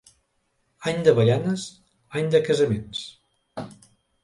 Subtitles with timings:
[0.91, 1.67] Any d'avellanes,
[2.21, 3.05] any de casaments.